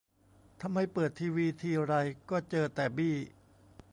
[0.61, 1.93] ทำไมเปิดทีวีทีไร
[2.29, 3.15] ก็เจอแต่บี้